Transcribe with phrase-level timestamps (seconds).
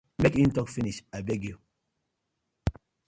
[0.25, 1.55] Mek im tok finish abeg yu.